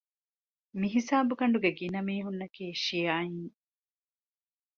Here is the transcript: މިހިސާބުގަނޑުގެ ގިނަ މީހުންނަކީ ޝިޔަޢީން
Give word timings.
މިހިސާބުގަނޑުގެ 0.79 1.71
ގިނަ 1.77 1.99
މީހުންނަކީ 2.07 2.65
ޝިޔަޢީން 2.83 3.43